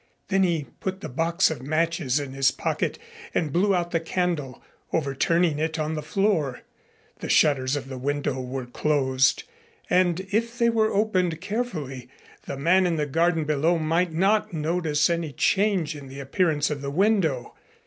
[0.29, 2.97] Then he put the box of matches in his pocket
[3.35, 4.59] and blew out the candle,
[4.91, 6.61] overturning it on the floor.
[7.19, 9.43] The shutters of the window were closed,
[9.91, 12.09] and if they were opened carefully
[12.47, 16.81] the man in the garden below might not notice any change in the appearance of
[16.81, 17.53] the window.